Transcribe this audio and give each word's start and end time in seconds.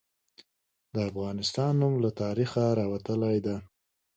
د 0.93 0.95
افغانستان 1.09 1.71
نوم 1.81 1.93
له 2.03 2.09
تاریخه 2.21 2.63
راوتلي 2.79 3.37
ده. 3.45 3.55